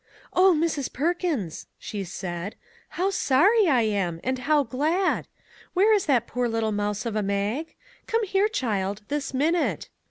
[0.33, 0.91] "Oh, Mrs.
[0.91, 2.55] Perkins!" she said,"
[2.97, 5.27] how sorry I am; and how glad!
[5.75, 7.75] Where is that poor little mouse of a Mag?
[8.07, 9.89] Come here, child, this min ute